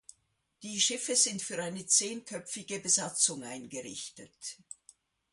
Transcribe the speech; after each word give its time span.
Die 0.63 0.81
Schiffe 0.81 1.15
sind 1.15 1.43
für 1.43 1.61
eine 1.61 1.85
zehnköpfige 1.85 2.79
Besatzung 2.79 3.43
eingerichtet. 3.43 4.57